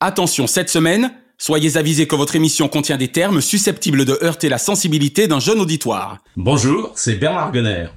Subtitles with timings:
[0.00, 4.58] Attention, cette semaine, soyez avisés que votre émission contient des termes susceptibles de heurter la
[4.58, 6.18] sensibilité d'un jeune auditoire.
[6.36, 7.88] Bonjour, c'est Bernard Gunner.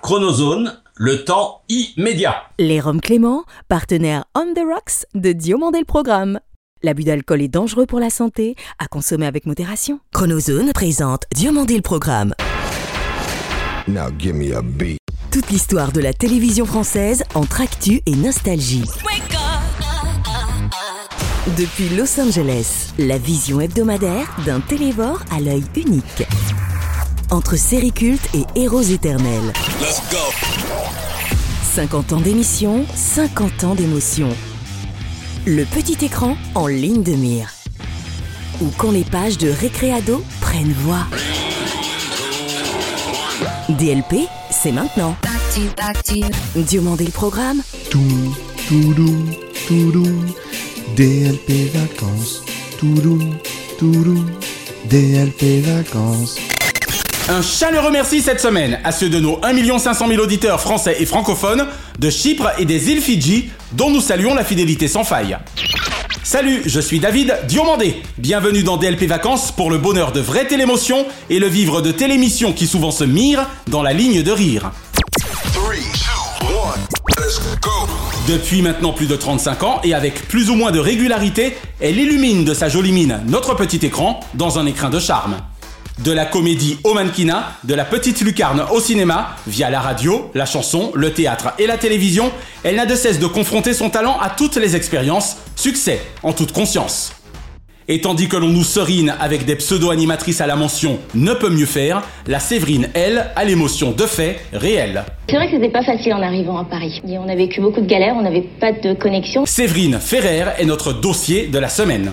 [0.00, 2.44] Chronozone, le temps immédiat.
[2.60, 6.38] Les Roms Clément, partenaire On the Rocks de Diomandé le Programme.
[6.84, 9.98] L'abus d'alcool est dangereux pour la santé, à consommer avec modération.
[10.12, 12.34] Chronozone présente Diomandé le Programme.
[13.88, 14.98] Now give me a beat.
[15.32, 18.84] Toute l'histoire de la télévision française entre actu et nostalgie.
[21.56, 26.24] Depuis Los Angeles, la vision hebdomadaire d'un télévore à l'œil unique.
[27.30, 29.52] Entre séries cultes et héros éternels.
[31.74, 34.28] 50 ans d'émission, 50 ans d'émotion.
[35.46, 37.50] Le petit écran en ligne de mire.
[38.60, 41.06] Ou quand les pages de Récréado prennent voix.
[43.70, 45.16] DLP, c'est maintenant.
[46.56, 48.34] Diomandé le programme, Tout,
[48.68, 49.16] toudou,
[49.66, 50.06] toudou.
[50.98, 52.42] DLP vacances.
[52.76, 53.20] Toudou,
[53.78, 54.24] toudou.
[54.86, 56.34] DLP vacances.
[57.28, 61.06] Un chaleureux merci cette semaine à ceux de nos 1 500 000 auditeurs français et
[61.06, 61.68] francophones
[62.00, 65.38] de Chypre et des îles Fidji, dont nous saluons la fidélité sans faille.
[66.24, 68.02] Salut, je suis David Diomandé.
[68.16, 72.52] Bienvenue dans DLP Vacances pour le bonheur de vraies télémotions et le vivre de télémissions
[72.52, 74.72] qui souvent se mirent dans la ligne de rire.
[78.28, 82.44] Depuis maintenant plus de 35 ans et avec plus ou moins de régularité, elle illumine
[82.44, 85.38] de sa jolie mine notre petit écran dans un écrin de charme.
[86.00, 90.44] De la comédie au mannequinat, de la petite lucarne au cinéma, via la radio, la
[90.44, 92.30] chanson, le théâtre et la télévision,
[92.64, 96.52] elle n'a de cesse de confronter son talent à toutes les expériences, succès en toute
[96.52, 97.12] conscience.
[97.90, 101.64] Et tandis que l'on nous serine avec des pseudo-animatrices à la mention ne peut mieux
[101.64, 105.04] faire, la Séverine, elle, a l'émotion de fait réelle.
[105.30, 107.00] C'est vrai que c'était pas facile en arrivant à Paris.
[107.08, 109.46] Et on a vécu beaucoup de galères, on n'avait pas de connexion.
[109.46, 112.12] Séverine Ferrer est notre dossier de la semaine.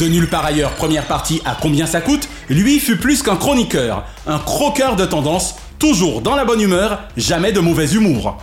[0.00, 4.06] De nulle part ailleurs, première partie à combien ça coûte, lui fut plus qu'un chroniqueur,
[4.26, 8.38] un croqueur de tendance, toujours dans la bonne humeur, jamais de mauvais humour.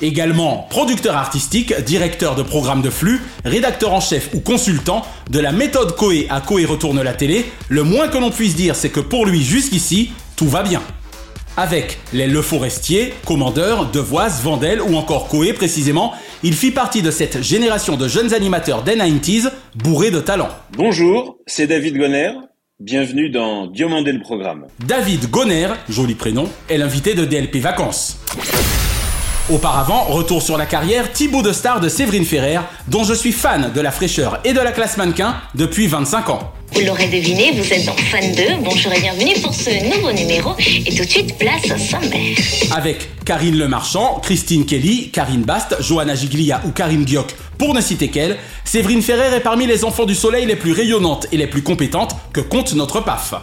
[0.00, 5.52] Également producteur artistique, directeur de programme de flux, rédacteur en chef ou consultant, de la
[5.52, 9.00] méthode Coé à Coé retourne la télé, le moins que l'on puisse dire c'est que
[9.00, 10.82] pour lui jusqu'ici, tout va bien.
[11.56, 16.12] Avec les Le Forestier, Commandeur, Devoise, Vandel ou encore Coé précisément,
[16.42, 20.48] il fit partie de cette génération de jeunes animateurs des 90s bourrés de talent.
[20.76, 22.32] Bonjour, c'est David Gonner.
[22.80, 24.66] Bienvenue dans Diomandé le programme.
[24.84, 28.18] David Gonner, joli prénom, est l'invité de DLP Vacances.
[29.52, 33.72] Auparavant, retour sur la carrière, Thibaut de Star de Séverine Ferrer, dont je suis fan
[33.74, 36.52] de la fraîcheur et de la classe mannequin depuis 25 ans.
[36.72, 38.42] Vous l'aurez deviné, vous êtes dans Fan 2.
[38.64, 40.52] Bonjour et bienvenue pour ce nouveau numéro.
[40.58, 42.38] Et tout de suite, place au sommaire.
[42.74, 48.08] Avec Karine Lemarchand, Christine Kelly, Karine Bast, Johanna Giglia ou Karine Gioc, pour ne citer
[48.08, 51.62] qu'elle, Séverine Ferrer est parmi les enfants du soleil les plus rayonnantes et les plus
[51.62, 53.34] compétentes que compte notre PAF.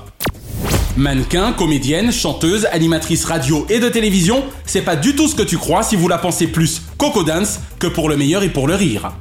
[0.98, 5.58] Mannequin, comédienne, chanteuse, animatrice radio et de télévision, c'est pas du tout ce que tu
[5.58, 8.76] crois si vous la pensez plus Coco Dance que pour le meilleur et pour le
[8.76, 9.12] rire.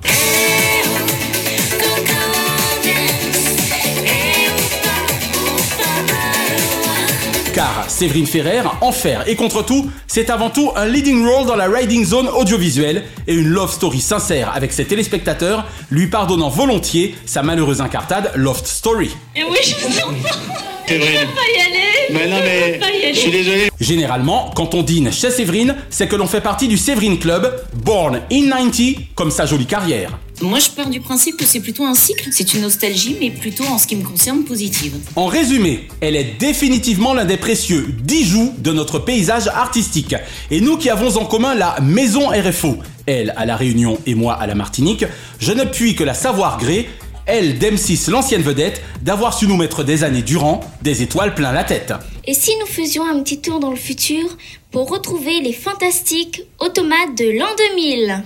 [7.54, 11.66] Car Séverine Ferrer, enfer et contre tout, c'est avant tout un leading role dans la
[11.66, 17.42] riding zone audiovisuelle et une love story sincère avec ses téléspectateurs, lui pardonnant volontiers sa
[17.42, 19.10] malheureuse incartade Loft Story.
[19.36, 20.69] Et oui, je.
[20.90, 21.18] Séverine.
[21.20, 21.80] Je peux pas y aller.
[22.12, 23.14] Mais non, mais peux pas y aller.
[23.14, 23.70] je suis désolé.
[23.80, 28.20] Généralement, quand on dîne chez Séverine, c'est que l'on fait partie du Séverine Club, born
[28.32, 30.18] in 90, comme sa jolie carrière.
[30.42, 32.28] Moi, je pars du principe que c'est plutôt un cycle.
[32.32, 34.94] C'est une nostalgie, mais plutôt en ce qui me concerne positive.
[35.14, 40.14] En résumé, elle est définitivement l'un des précieux bijoux de notre paysage artistique.
[40.50, 44.34] Et nous qui avons en commun la maison RFO, elle à La Réunion et moi
[44.34, 45.04] à la Martinique,
[45.40, 46.88] je ne puis que la savoir gré,
[47.26, 51.64] elle d'M6 l'ancienne vedette, d'avoir su nous mettre des années durant des étoiles plein la
[51.64, 51.92] tête.
[52.26, 54.36] Et si nous faisions un petit tour dans le futur
[54.70, 58.22] pour retrouver les fantastiques automates de l'an 2000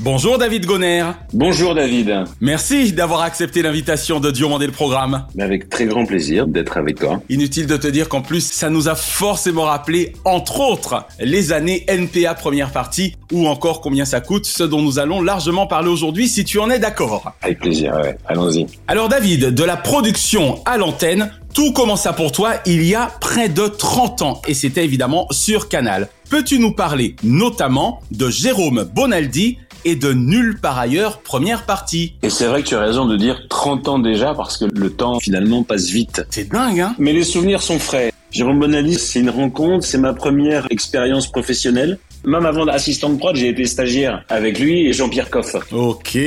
[0.00, 1.06] Bonjour David Gonner.
[1.32, 2.22] Bonjour David.
[2.40, 5.26] Merci d'avoir accepté l'invitation de Diomandé le programme.
[5.34, 7.20] Mais avec très grand plaisir d'être avec toi.
[7.28, 11.84] Inutile de te dire qu'en plus, ça nous a forcément rappelé, entre autres, les années
[11.88, 16.28] NPA première partie, ou encore combien ça coûte, ce dont nous allons largement parler aujourd'hui,
[16.28, 17.32] si tu en es d'accord.
[17.42, 18.16] Avec plaisir, ouais.
[18.28, 18.66] Allons-y.
[18.86, 23.48] Alors David, de la production à l'antenne, tout commença pour toi il y a près
[23.48, 26.08] de 30 ans, et c'était évidemment sur Canal.
[26.30, 32.30] Peux-tu nous parler notamment de Jérôme Bonaldi et de Nulle part ailleurs première partie Et
[32.30, 35.20] c'est vrai que tu as raison de dire 30 ans déjà parce que le temps
[35.20, 36.26] finalement passe vite.
[36.30, 36.94] C'est dingue, hein?
[36.98, 38.12] Mais les souvenirs sont frais.
[38.30, 41.98] Jérôme Bonaldi, c'est une rencontre, c'est ma première expérience professionnelle.
[42.28, 45.56] Même avant d'assistant de prod, j'ai été stagiaire avec lui et Jean-Pierre Coff.
[45.72, 46.18] Ok.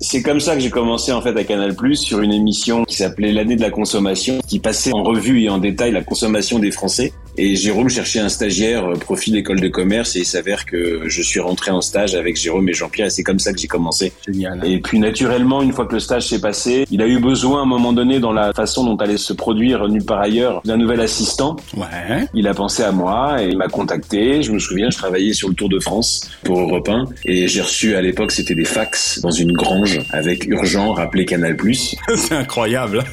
[0.00, 2.94] C'est comme ça que j'ai commencé en fait à Canal Plus sur une émission qui
[2.94, 6.70] s'appelait l'année de la consommation, qui passait en revue et en détail la consommation des
[6.70, 7.14] Français.
[7.38, 11.22] Et Jérôme cherchait un stagiaire euh, profil école de commerce et il s'avère que je
[11.22, 14.12] suis rentré en stage avec Jérôme et Jean-Pierre et c'est comme ça que j'ai commencé.
[14.26, 14.62] Génial.
[14.64, 17.62] Et puis naturellement, une fois que le stage s'est passé, il a eu besoin à
[17.62, 21.00] un moment donné dans la façon dont allait se produire nulle part ailleurs d'un nouvel
[21.00, 21.56] assistant.
[21.76, 22.26] Ouais.
[22.32, 24.42] Il a pensé à moi et il m'a contacté.
[24.42, 27.62] Je me souviens, je travaillais sur le Tour de France pour Europe 1 et j'ai
[27.62, 31.56] reçu à l'époque, c'était des fax dans une grange avec urgent, rappelé Canal+.
[32.16, 33.04] C'est incroyable.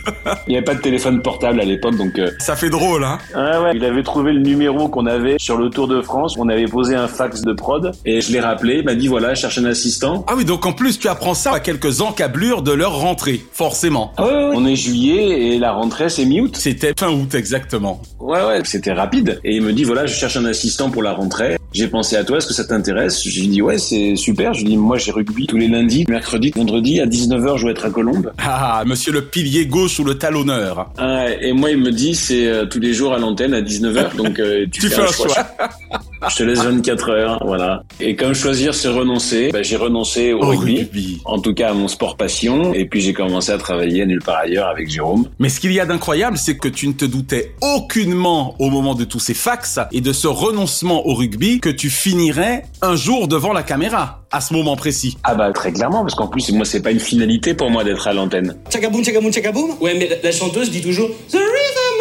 [0.47, 3.17] Il n'y avait pas de téléphone portable à l'époque, donc euh, Ça fait drôle, hein
[3.35, 6.35] ah ouais, il avait trouvé le numéro qu'on avait sur le Tour de France.
[6.37, 8.77] On avait posé un fax de prod et je l'ai rappelé.
[8.79, 10.25] Il m'a dit voilà, je cherche un assistant.
[10.27, 14.13] Ah oui, donc en plus, tu apprends ça à quelques encablures de leur rentrée, forcément.
[14.17, 14.51] Ah ouais, ouais.
[14.55, 16.55] On est juillet et la rentrée c'est mi-août.
[16.57, 18.01] C'était fin août, exactement.
[18.19, 19.39] Ouais ouais, c'était rapide.
[19.43, 21.57] Et il me dit voilà, je cherche un assistant pour la rentrée.
[21.73, 23.27] J'ai pensé à toi, est-ce que ça t'intéresse?
[23.27, 24.53] Je lui dis ouais, c'est super.
[24.53, 27.71] Je lui dis moi j'ai rugby tous les lundis, mercredi, vendredi à 19h je vais
[27.71, 28.31] être à Colombes.
[28.37, 30.89] Ah, monsieur le pilier gauche ou le talonneur.
[30.97, 34.15] Ah, et moi il me dit c'est euh, tous les jours à l'antenne à 19h
[34.15, 35.35] donc euh, tu, Tu fais un choix.
[36.29, 37.83] Je te laisse 24 heures, voilà.
[37.99, 40.79] Et comme choisir c'est renoncer, bah, j'ai renoncé au Au rugby.
[40.79, 41.21] rugby.
[41.25, 42.73] En tout cas à mon sport passion.
[42.73, 45.27] Et puis j'ai commencé à travailler nulle part ailleurs avec Jérôme.
[45.39, 48.95] Mais ce qu'il y a d'incroyable, c'est que tu ne te doutais aucunement au moment
[48.95, 53.27] de tous ces fax et de ce renoncement au rugby que tu finirais un jour
[53.27, 55.17] devant la caméra, à ce moment précis.
[55.23, 58.07] Ah bah très clairement, parce qu'en plus moi c'est pas une finalité pour moi d'être
[58.07, 58.55] à l'antenne.
[58.69, 61.92] Tchakaboum, tchakaboum, tchakaboum Ouais, mais la, chanteuse dit toujours The rhythm.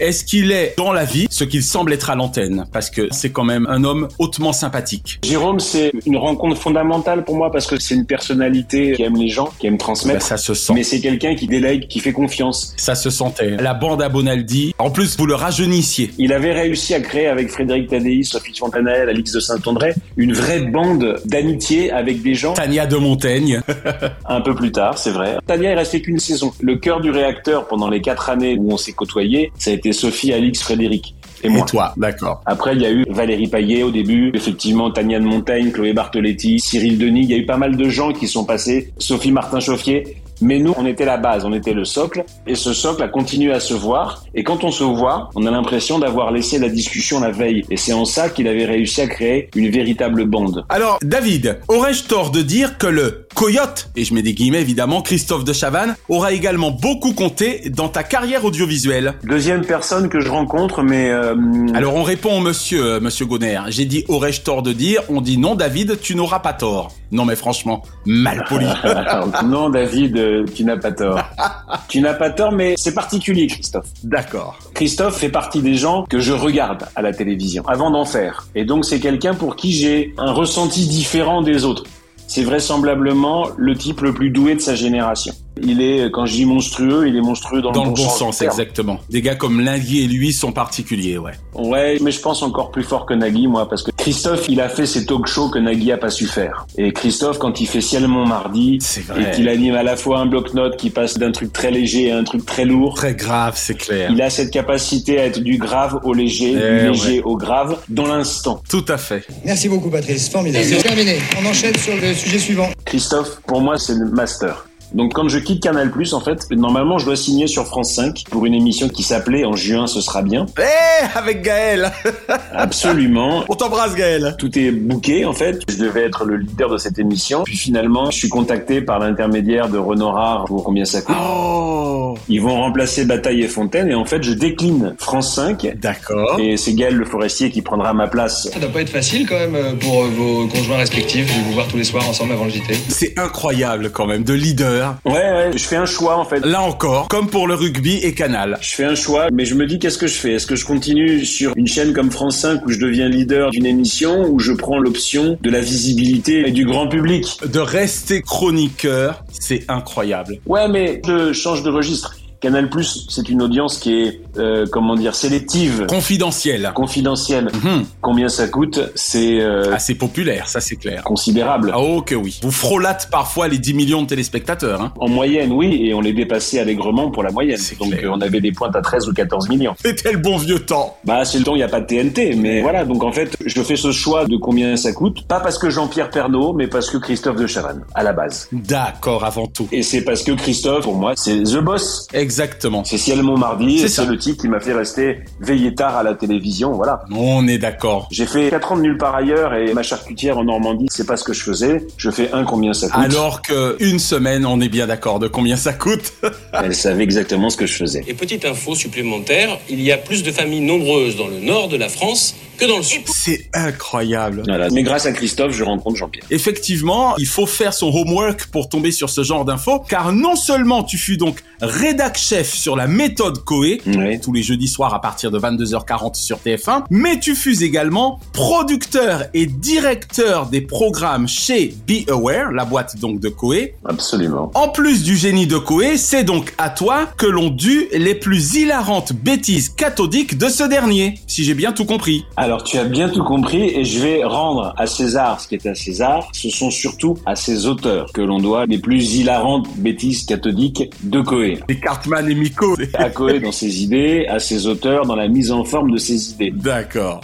[0.00, 2.66] Est-ce qu'il est dans la vie ce qu'il semble être à l'antenne?
[2.72, 5.18] Parce que c'est quand même un homme hautement sympathique.
[5.24, 9.28] Jérôme c'est une rencontre fondamentale pour moi parce que c'est une personnalité qui aime les
[9.28, 10.22] gens, qui aime transmettre.
[10.22, 10.72] ça se sent.
[10.74, 12.74] mais c'est quelqu'un qui délègue, qui fait confiance.
[12.76, 13.56] Ça se sentait.
[13.56, 14.74] La bande à Bonaldi.
[14.78, 16.10] En plus, vous le rajeunissiez.
[16.18, 20.60] Il avait réussi à créer avec Frédéric Tadei, Sophie Fontanelle, Alix de Saint-André, une vraie
[20.60, 23.60] bande d'amitié avec des gens Tania de Montaigne.
[24.26, 25.36] un peu plus tard, c'est vrai.
[25.46, 26.52] Tania est resté qu'une saison.
[26.60, 29.92] Le cœur du réacteur pendant les quatre années où on s'est côtoyés, ça a été
[29.92, 31.64] Sophie, Alix, Frédéric et Et moi.
[31.66, 32.42] toi, d'accord.
[32.46, 36.58] Après, il y a eu Valérie Payet au début, effectivement Tania de Montaigne, Chloé Bartoletti,
[36.60, 37.22] Cyril Denis.
[37.22, 40.16] Il y a eu pas mal de gens qui sont passés, Sophie Martin-Chauffier.
[40.40, 43.52] Mais nous, on était la base, on était le socle, et ce socle a continué
[43.52, 44.24] à se voir.
[44.34, 47.64] Et quand on se voit, on a l'impression d'avoir laissé la discussion la veille.
[47.70, 50.64] Et c'est en ça qu'il avait réussi à créer une véritable bande.
[50.68, 55.02] Alors, David, aurais-je tort de dire que le coyote, et je mets des guillemets évidemment,
[55.02, 59.14] Christophe de Chavannes, aura également beaucoup compté dans ta carrière audiovisuelle?
[59.24, 61.34] Deuxième personne que je rencontre, mais euh,
[61.74, 63.60] Alors on répond au monsieur, euh, monsieur Gonner.
[63.68, 65.02] J'ai dit aurais-je tort de dire?
[65.08, 66.92] On dit non, David, tu n'auras pas tort.
[67.10, 68.66] Non mais franchement, mal poli.
[69.44, 71.20] non, David, euh, tu n'as pas tort.
[71.88, 73.86] tu n'as pas tort, mais c'est particulier, Christophe.
[74.04, 74.58] D'accord.
[74.74, 78.46] Christophe fait partie des gens que je regarde à la télévision avant d'en faire.
[78.54, 81.84] Et donc c'est quelqu'un pour qui j'ai un ressenti différent des autres.
[82.26, 85.32] C'est vraisemblablement le type le plus doué de sa génération.
[85.62, 88.42] Il est, quand je dis monstrueux, il est monstrueux dans, Dans le bon, bon sens.
[88.42, 88.98] exactement.
[89.10, 91.32] Des gars comme Lingui et lui sont particuliers, ouais.
[91.54, 94.68] Ouais, mais je pense encore plus fort que Nagui, moi, parce que Christophe, il a
[94.68, 96.66] fait ces talk shows que Nagui a pas su faire.
[96.76, 98.78] Et Christophe, quand il fait Ciel mon mardi,
[99.18, 102.18] et qu'il anime à la fois un bloc-notes qui passe d'un truc très léger à
[102.18, 104.10] un truc très lourd, Très grave, c'est clair.
[104.12, 107.22] il a cette capacité à être du grave au léger, Eh du léger ouais.
[107.24, 108.62] au grave, dans l'instant.
[108.68, 109.24] Tout à fait.
[109.44, 110.28] Merci beaucoup, Patrice.
[110.28, 110.64] Formidable.
[110.64, 111.18] C'est terminé.
[111.42, 112.68] On enchaîne sur le sujet suivant.
[112.84, 114.66] Christophe, pour moi, c'est le master.
[114.94, 118.46] Donc quand je quitte Canal+, en fait, normalement, je dois signer sur France 5 pour
[118.46, 120.46] une émission qui s'appelait En juin, ce sera bien.
[120.58, 121.92] Eh, avec Gaël
[122.54, 123.44] Absolument.
[123.48, 125.60] On t'embrasse Gaël Tout est booké en fait.
[125.68, 127.42] Je devais être le leader de cette émission.
[127.44, 131.16] Puis finalement, je suis contacté par l'intermédiaire de Renaud Rare pour combien ça coûte.
[131.20, 136.38] Oh Ils vont remplacer Bataille et Fontaine et en fait, je décline France 5 D'accord.
[136.40, 138.48] et c'est Gaël Le Forestier qui prendra ma place.
[138.52, 141.52] Ça doit pas être facile quand même euh, pour euh, vos conjoints respectifs de vous
[141.52, 142.74] voir tous les soirs ensemble avant le JT.
[142.88, 144.77] C'est incroyable quand même, de leader.
[145.04, 146.44] Ouais, ouais, je fais un choix en fait.
[146.44, 148.58] Là encore, comme pour le rugby et Canal.
[148.60, 150.34] Je fais un choix, mais je me dis qu'est-ce que je fais?
[150.34, 153.66] Est-ce que je continue sur une chaîne comme France 5 où je deviens leader d'une
[153.66, 157.38] émission ou je prends l'option de la visibilité et du grand public?
[157.46, 160.38] De rester chroniqueur, c'est incroyable.
[160.46, 162.16] Ouais, mais je change de registre.
[162.40, 162.70] Canal+,
[163.08, 166.70] c'est une audience qui est, euh, comment dire, sélective, Confidentiel.
[166.74, 167.48] confidentielle.
[167.62, 167.84] Mhm.
[168.00, 171.02] Combien ça coûte C'est euh, Assez populaire, ça c'est clair.
[171.04, 171.70] considérable.
[171.74, 172.38] Ah oh que oui.
[172.42, 174.80] Vous frôlâtes parfois les 10 millions de téléspectateurs.
[174.82, 174.92] Hein.
[174.98, 177.56] En moyenne, oui, et on les dépassait allègrement pour la moyenne.
[177.58, 179.74] C'est Donc euh, on avait des pointes à 13 ou 14 millions.
[179.84, 180.96] C'était le bon vieux temps.
[181.04, 182.84] Bah, c'est le temps, il n'y a pas de TNT, mais voilà.
[182.84, 186.10] Donc en fait, je fais ce choix de combien ça coûte, pas parce que Jean-Pierre
[186.10, 188.48] Pernaud, mais parce que Christophe de Chavannes, à la base.
[188.52, 189.68] D'accord, avant tout.
[189.72, 192.06] Et c'est parce que Christophe, pour moi, c'est the boss.
[192.12, 192.84] Exactement.
[192.84, 196.72] C'est Ciel Montmardi, C'est le titre qui m'a fait rester veillé tard à la télévision,
[196.72, 197.04] voilà.
[197.10, 198.08] On est d'accord.
[198.10, 201.16] J'ai fait 4 ans de nulle part ailleurs et ma charcutière en Normandie, c'est pas
[201.16, 201.86] ce que je faisais.
[201.96, 203.04] Je fais un combien ça coûte.
[203.04, 206.12] Alors que une semaine, on est bien d'accord de combien ça coûte.
[206.52, 208.04] Elle savait exactement ce que je faisais.
[208.06, 211.76] Et petite info supplémentaire, il y a plus de familles nombreuses dans le nord de
[211.76, 213.02] la France que dans le sud.
[213.06, 214.42] C'est incroyable.
[214.46, 214.68] Voilà.
[214.70, 216.24] Mais grâce à Christophe, je rencontre Jean-Pierre.
[216.30, 220.82] Effectivement, il faut faire son homework pour tomber sur ce genre d'infos, car non seulement
[220.82, 224.20] tu fus donc rédac chef sur la méthode Coé, Oui.
[224.20, 229.24] tous les jeudis soirs à partir de 22h40 sur TF1, mais tu fus également producteur
[229.34, 233.74] et directeur des programmes chez Be Aware, la boîte donc de Coé.
[233.84, 234.50] Absolument.
[234.54, 238.54] En plus du génie de Coé, c'est donc à toi que l'on dut les plus
[238.54, 242.24] hilarantes bêtises cathodiques de ce dernier, si j'ai bien tout compris.
[242.36, 245.66] Alors tu as bien tout compris et je vais rendre à César ce qui est
[245.66, 246.28] à César.
[246.32, 251.20] Ce sont surtout à ses auteurs que l'on doit les plus hilarantes bêtises cathodiques de
[251.20, 251.58] Coé.
[251.68, 252.76] Les Cartman et Miko.
[252.94, 256.30] À Coé dans ses idées, à ses auteurs dans la mise en forme de ses
[256.32, 256.52] idées.
[256.54, 257.20] D'accord.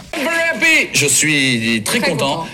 [0.93, 2.45] Je suis très, content.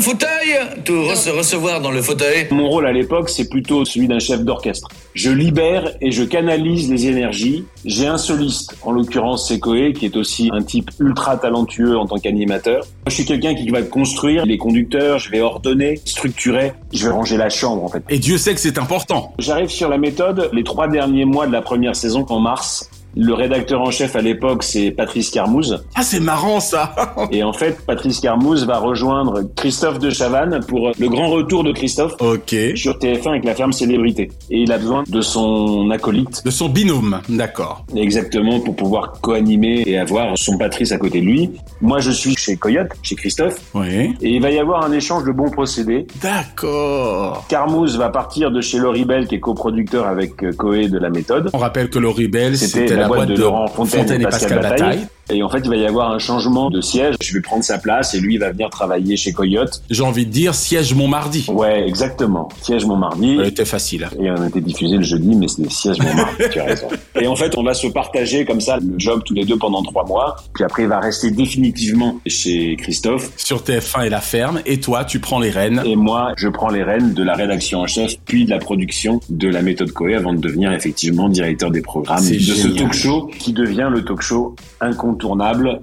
[0.00, 0.54] Fauteuil,
[0.86, 2.46] rece- recevoir dans le fauteuil.
[2.50, 4.88] Mon rôle à l'époque, c'est plutôt celui d'un chef d'orchestre.
[5.14, 7.64] Je libère et je canalise les énergies.
[7.84, 12.06] J'ai un soliste, en l'occurrence c'est Coé, qui est aussi un type ultra talentueux en
[12.06, 12.84] tant qu'animateur.
[13.06, 17.36] Je suis quelqu'un qui va construire les conducteurs, je vais ordonner, structurer, je vais ranger
[17.36, 18.02] la chambre en fait.
[18.08, 19.32] Et Dieu sait que c'est important.
[19.38, 22.90] J'arrive sur la méthode les trois derniers mois de la première saison en mars.
[23.20, 25.84] Le rédacteur en chef à l'époque, c'est Patrice Carmouze.
[25.96, 26.94] Ah, c'est marrant ça.
[27.32, 31.72] Et en fait, Patrice Carmouze va rejoindre Christophe de Chavannes pour le grand retour de
[31.72, 32.54] Christophe ok.
[32.76, 34.30] sur TF1 avec la ferme Célébrité.
[34.50, 37.84] Et il a besoin de son acolyte, De son binôme, d'accord.
[37.96, 41.50] exactement, pour pouvoir co-animer et avoir son Patrice à côté de lui.
[41.80, 44.14] Moi, je suis chez Coyote, chez Christophe, Oui.
[44.22, 46.06] et il va y avoir un échange de bons procédés.
[46.22, 47.44] D'accord.
[47.48, 51.10] Carmouze va partir de chez Laurie Bell, qui est coproducteur avec euh, Coé de la
[51.10, 51.50] méthode.
[51.52, 55.06] On rappelle que Laurie Bell, C'était c'était la, boîte de, Laurent Fontaine, et Pascal, Bataille.
[55.30, 57.16] Et en fait, il va y avoir un changement de siège.
[57.22, 59.82] Je vais prendre sa place et lui, il va venir travailler chez Coyote.
[59.90, 61.46] J'ai envie de dire siège Montmardi.
[61.48, 62.48] Ouais, exactement.
[62.62, 63.36] Siège Montmardi.
[63.36, 64.08] Ça était facile.
[64.18, 66.88] Et on a été diffusé le jeudi, mais c'est siège Montmardi, tu as raison.
[67.20, 69.82] Et en fait, on va se partager comme ça le job tous les deux pendant
[69.82, 70.36] trois mois.
[70.54, 73.30] Puis après, il va rester définitivement chez Christophe.
[73.36, 74.60] Sur TF1 et la ferme.
[74.64, 75.82] Et toi, tu prends les rênes.
[75.84, 79.20] Et moi, je prends les rênes de la rédaction en chef, puis de la production
[79.28, 83.30] de la méthode Coé avant de devenir effectivement directeur des programmes de ce talk show
[83.38, 85.17] qui devient le talk show incontournable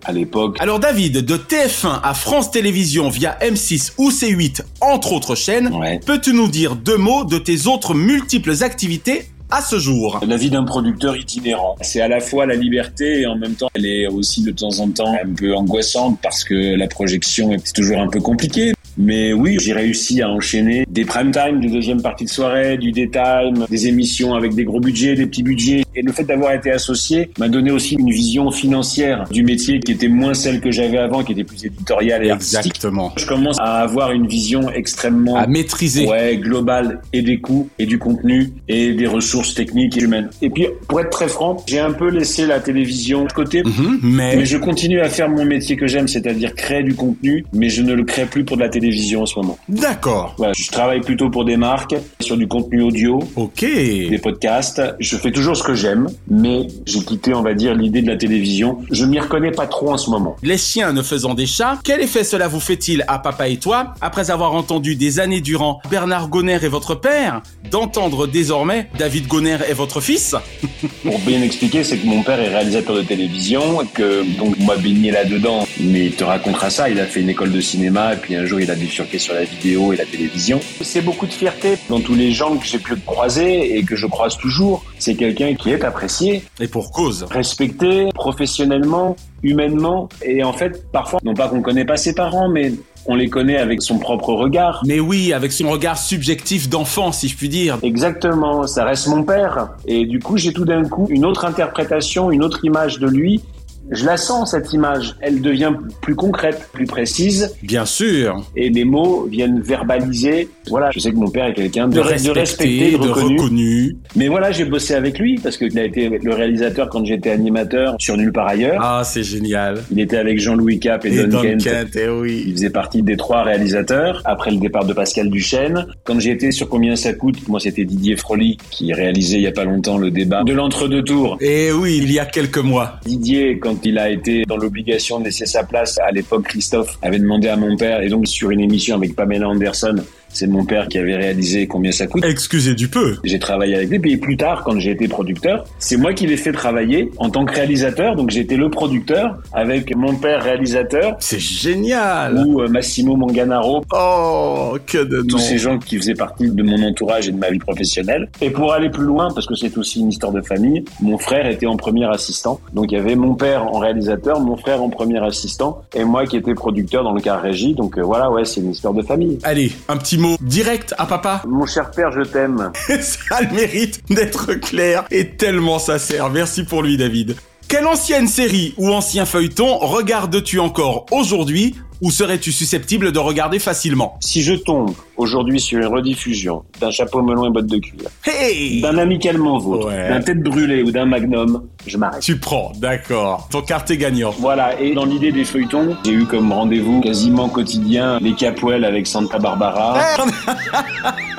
[0.05, 0.57] à l'époque.
[0.59, 5.99] Alors David, de TF1 à France Télévisions via M6 ou C8, entre autres chaînes, Ouais.
[6.05, 10.19] peux-tu nous dire deux mots de tes autres multiples activités à ce jour?
[10.27, 11.75] La vie d'un producteur itinérant.
[11.81, 14.79] C'est à la fois la liberté et en même temps, elle est aussi de temps
[14.79, 18.73] en temps un peu angoissante parce que la projection est toujours un peu compliquée.
[18.97, 22.91] Mais oui, j'ai réussi à enchaîner des prime time, des deuxième parties de soirée, du
[22.91, 25.83] daytime, des émissions avec des gros budgets, des petits budgets.
[25.95, 29.91] Et le fait d'avoir été associé m'a donné aussi une vision financière du métier qui
[29.91, 32.59] était moins celle que j'avais avant, qui était plus éditoriale et artistique.
[32.59, 33.13] Exactement.
[33.17, 36.07] Je commence à avoir une vision extrêmement À maîtriser.
[36.07, 40.29] Ouais, global et des coûts et du contenu et des ressources techniques et humaines.
[40.41, 43.63] Et puis, pour être très franc, j'ai un peu laissé la télévision de côté.
[43.63, 47.45] Mhm, mais Mais je continue à faire mon métier que j'aime, c'est-à-dire créer du contenu,
[47.53, 48.84] mais je ne le crée plus pour de la télévision
[49.17, 49.57] en ce moment.
[49.69, 50.33] d'accord.
[50.37, 53.61] Voilà, je travaille plutôt pour des marques, sur du contenu audio, Ok.
[53.61, 54.81] des podcasts.
[54.99, 58.17] Je fais toujours ce que j'aime, mais j'ai quitté, on va dire, l'idée de la
[58.17, 58.79] télévision.
[58.91, 60.35] Je m'y reconnais pas trop en ce moment.
[60.43, 63.93] Les chiens ne faisant des chats, quel effet cela vous fait-il à papa et toi,
[64.01, 69.57] après avoir entendu des années durant Bernard Gonner est votre père, d'entendre désormais David Gonner
[69.67, 70.35] est votre fils?
[71.03, 75.11] Pour bien expliquer, c'est que mon père est réalisateur de télévision, que donc moi baigné
[75.11, 78.35] là-dedans, mais il te racontera ça, il a fait une école de cinéma et puis
[78.35, 80.59] un jour il a bifurqué sur la vidéo et la télévision.
[80.81, 84.07] C'est beaucoup de fierté dans tous les gens que j'ai pu croiser et que je
[84.07, 84.83] croise toujours.
[84.99, 87.23] C'est quelqu'un qui est apprécié, Et pour cause.
[87.29, 92.71] respecté professionnellement, humainement et en fait parfois non pas qu'on connaît pas ses parents mais
[93.07, 94.81] on les connaît avec son propre regard.
[94.85, 97.77] Mais oui, avec son regard subjectif d'enfant, si je puis dire.
[97.83, 99.69] Exactement, ça reste mon père.
[99.85, 103.43] Et du coup, j'ai tout d'un coup une autre interprétation, une autre image de lui.
[103.91, 105.15] Je la sens, cette image.
[105.21, 108.43] Elle devient plus concrète, plus précise, Bien sûr.
[108.55, 110.49] et les mots viennent verbaliser.
[110.69, 113.09] Voilà, je sais que mon père est quelqu'un de, De de respecter, respecté, de de
[113.09, 113.97] reconnu.
[114.15, 117.95] Mais voilà, j'ai bossé avec lui, parce qu'il a été le réalisateur quand j'étais animateur
[117.99, 118.79] sur Nulle part ailleurs.
[118.81, 119.83] Ah, c'est génial.
[119.91, 121.63] Il était avec Jean-Louis Cap et, Et Don, Don Kent.
[121.63, 122.43] Kent, eh oui.
[122.47, 125.85] Il faisait partie des trois réalisateurs après le départ de Pascal Duchesne.
[126.03, 129.47] Quand j'ai été sur Combien ça coûte, moi c'était Didier Froli qui réalisait il y
[129.47, 131.37] a pas longtemps le débat de l'entre-deux tours.
[131.41, 132.99] Eh oui, il y a quelques mois.
[133.05, 137.19] Didier, quand il a été dans l'obligation de laisser sa place, à l'époque Christophe avait
[137.19, 139.95] demandé à mon père, et donc sur une émission avec Pamela Anderson,
[140.35, 142.25] C'est mon père qui avait réalisé Combien ça coûte.
[142.25, 143.15] Excusez du peu.
[143.23, 143.99] J'ai travaillé avec lui.
[143.99, 147.45] Puis plus tard, quand j'ai été producteur, c'est moi qui l'ai fait travailler en tant
[147.45, 148.17] que réalisateur.
[148.17, 151.15] Donc j'étais le producteur avec mon père réalisateur.
[151.19, 152.37] C'est génial.
[152.45, 153.85] Ou euh, Massimo Manganaro.
[153.93, 157.49] Oh, que de Tous ces gens qui faisaient partie de mon entourage et de ma
[157.49, 158.29] vie professionnelle.
[158.41, 161.47] Et pour aller plus loin, parce que c'est aussi une histoire de famille, mon frère
[161.47, 162.59] était en premier assistant.
[162.73, 166.25] Donc il y avait mon père en réalisateur, mon frère en premier assistant, et moi
[166.25, 167.73] qui étais producteur dans le cas régie.
[167.73, 169.39] Donc euh, voilà, ouais, c'est une histoire de famille.
[169.43, 171.41] Allez, un petit mot direct à papa.
[171.47, 172.71] Mon cher père, je t'aime.
[173.01, 176.29] Ça a le mérite d'être clair et tellement sincère.
[176.29, 177.35] Merci pour lui, David.
[177.67, 184.17] Quelle ancienne série ou ancien feuilleton regardes-tu encore aujourd'hui ou serais-tu susceptible de regarder facilement
[184.21, 188.81] Si je tombe aujourd'hui sur une rediffusion d'un chapeau melon et bottes de cuir, Hey
[188.81, 190.09] d'un amicalement vôtre, Ouais.
[190.09, 192.21] d'un tête brûlée ou d'un magnum, je m'arrête.
[192.21, 193.47] Tu prends, d'accord.
[193.51, 194.33] Ton carte est gagnant.
[194.39, 199.07] Voilà, et dans l'idée des feuilletons, j'ai eu comme rendez-vous quasiment quotidien les Capwell avec
[199.07, 199.97] Santa Barbara.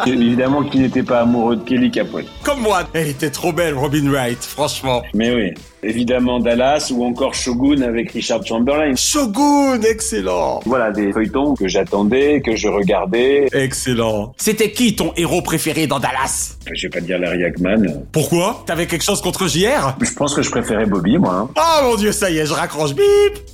[0.06, 2.82] Et évidemment, qui n'était pas amoureux de Kelly Capwell Comme moi.
[2.92, 5.02] Elle était trop belle, Robin Wright, franchement.
[5.14, 5.50] Mais oui,
[5.82, 8.94] évidemment Dallas ou encore Shogun avec Richard Chamberlain.
[8.94, 10.45] Shogun, excellent.
[10.64, 13.48] Voilà des feuilletons que j'attendais, que je regardais.
[13.52, 14.32] Excellent.
[14.36, 16.56] C'était qui ton héros préféré dans Dallas?
[16.72, 18.04] Je vais pas dire Larry Hackman.
[18.12, 18.62] Pourquoi?
[18.66, 21.34] T'avais quelque chose contre JR Je pense que je préférais Bobby, moi.
[21.34, 21.48] hein.
[21.56, 22.94] Oh mon dieu, ça y est, je raccroche.
[22.94, 23.04] Bip,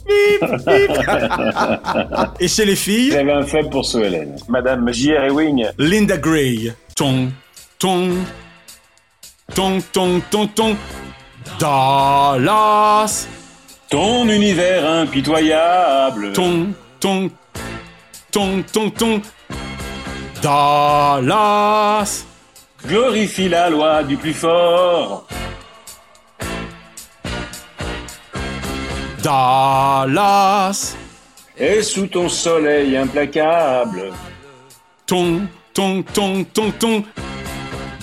[0.06, 0.90] bip, bip.
[2.40, 3.10] Et chez les filles?
[3.12, 4.36] J'avais un faible pour Sue Hélène.
[4.48, 5.24] Madame J.R.
[5.26, 5.66] Ewing.
[5.78, 6.72] Linda Gray.
[6.96, 7.30] Ton,
[7.78, 8.10] ton,
[9.54, 10.76] ton, ton, ton, ton.
[11.58, 13.26] Dallas.
[13.90, 16.32] Ton univers impitoyable.
[16.32, 16.68] Ton,
[17.02, 17.30] ton,
[18.30, 19.20] ton, ton, ton.
[20.40, 22.24] Dallas.
[22.86, 25.26] Glorifie la loi du plus fort.
[29.20, 30.96] Dallas.
[31.58, 34.12] Et sous ton soleil implacable.
[35.04, 37.04] Ton, ton, ton, ton, ton.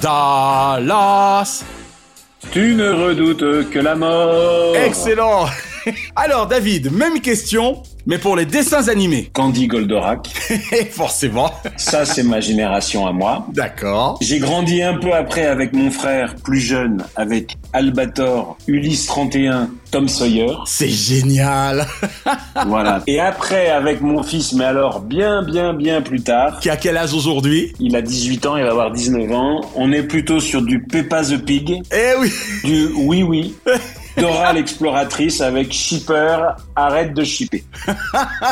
[0.01, 1.63] Dallas.
[2.51, 4.75] Tu ne redoutes que la mort.
[4.75, 5.45] Excellent.
[6.17, 9.29] Alors David, même question, mais pour les dessins animés.
[9.33, 10.27] Candy Goldorak.
[10.91, 11.51] Forcément.
[11.77, 13.45] Ça, c'est ma génération à moi.
[13.53, 14.17] D'accord.
[14.19, 20.07] J'ai grandi un peu après avec mon frère, plus jeune, avec Albator, Ulysse 31, Tom
[20.09, 20.55] Sawyer.
[20.65, 21.85] C'est génial.
[22.65, 23.03] Voilà.
[23.07, 26.59] Et après, avec mon fils, mais alors bien, bien, bien plus tard.
[26.59, 27.73] Qui a quel âge aujourd'hui?
[27.79, 29.61] Il a 18 ans, il va avoir 19 ans.
[29.75, 31.81] On est plutôt sur du Peppa the Pig.
[31.91, 32.31] Eh oui.
[32.63, 33.55] Du Oui Oui.
[34.19, 36.37] Dora l'exploratrice avec Shipper,
[36.75, 37.63] arrête de shipper.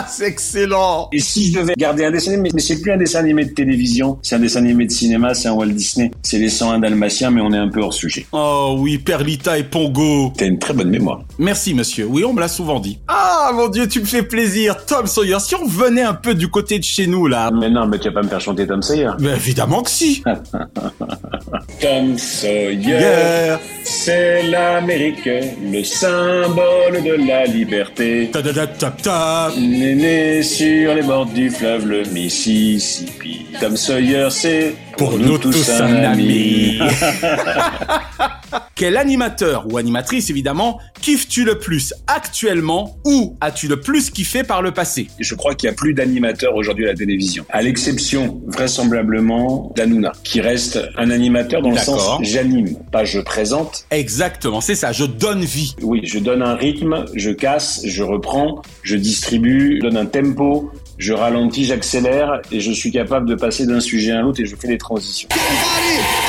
[0.08, 1.10] c'est excellent.
[1.12, 3.52] Et si je devais garder un dessin animé, mais c'est plus un dessin animé de
[3.54, 6.12] télévision, c'est un dessin animé de cinéma, c'est un Walt Disney.
[6.24, 8.26] C'est les 101 Dalmatiens, mais on est un peu hors sujet.
[8.32, 10.34] Oh oui, Perlita et Pongo.
[10.38, 11.22] T'as une très bonne mémoire.
[11.40, 13.00] Merci monsieur, oui on me l'a souvent dit.
[13.08, 15.38] Ah mon dieu, tu me fais plaisir, Tom Sawyer.
[15.40, 17.50] Si on venait un peu du côté de chez nous là.
[17.54, 19.12] Mais non, mais tu vas pas me faire chanter Tom Sawyer.
[19.20, 20.24] Mais évidemment que si.
[21.82, 23.60] Tom Sawyer, Yeah.
[23.84, 25.28] c'est l'Amérique,
[25.62, 28.30] le symbole de la liberté.
[28.32, 29.52] Ta ta ta ta ta.
[29.58, 33.46] Né, né sur les bords du fleuve le Mississippi.
[33.60, 36.80] Tom Sawyer, c'est Pour nous tous un ami.
[38.76, 44.62] Quel animateur ou animatrice évidemment kiffes-tu le plus actuellement ou as-tu le plus kiffé par
[44.62, 45.08] le passé?
[45.20, 47.46] Je crois qu'il y a plus d'animateurs aujourd'hui à la télévision.
[47.50, 53.86] À l'exception, vraisemblablement, d'Anouna, qui reste un animateur dans le sens j'anime, pas je présente.
[53.92, 55.76] Exactement, c'est ça, je donne vie.
[55.82, 60.72] Oui, je donne un rythme, je casse, je reprends, je distribue, je donne un tempo,
[60.98, 64.56] je ralentis, j'accélère et je suis capable de passer d'un sujet à l'autre et je
[64.56, 65.30] fais des transitions.
[65.32, 66.27] On